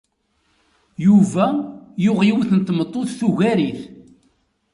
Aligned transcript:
Yuba 1.05 1.45
yuɣ 2.03 2.19
yiwet 2.27 2.49
n 2.53 2.59
tmeṭṭut 2.61 3.09
tugar-it. 3.19 3.79